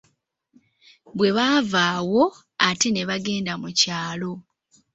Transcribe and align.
Bwe 1.17 1.29
baava 1.37 1.81
awo, 1.97 2.23
ate 2.67 2.87
ne 2.91 3.01
bagenda 3.09 3.53
mu 3.61 3.69
kyalo. 3.79 4.31